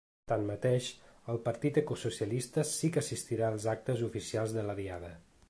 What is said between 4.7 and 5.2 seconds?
la Diada.